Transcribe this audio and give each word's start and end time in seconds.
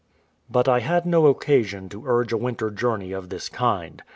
But 0.49 0.67
I 0.67 0.79
had 0.79 1.05
no 1.05 1.27
occasion 1.27 1.87
to 1.89 2.03
urge 2.07 2.33
a 2.33 2.37
winter 2.37 2.71
journey 2.71 3.11
of 3.11 3.29
this 3.29 3.49
kind. 3.49 4.01